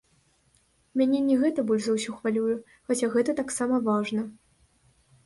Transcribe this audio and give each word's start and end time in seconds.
Мяне 1.01 1.19
не 1.25 1.35
гэта 1.41 1.65
больш 1.71 1.83
за 1.87 1.93
ўсё 1.97 2.15
хвалюе, 2.21 2.55
хаця 2.87 3.11
гэта 3.17 3.37
таксама 3.41 3.75
важна. 3.89 4.25